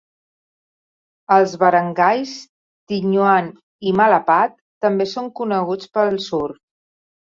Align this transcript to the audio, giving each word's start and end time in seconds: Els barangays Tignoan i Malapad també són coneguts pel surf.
Els 1.35 1.51
barangays 1.63 2.33
Tignoan 2.93 3.51
i 3.91 3.95
Malapad 4.01 4.57
també 4.87 5.11
són 5.13 5.33
coneguts 5.41 5.93
pel 5.99 6.23
surf. 6.31 6.63